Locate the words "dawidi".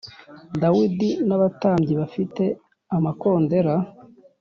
0.61-1.09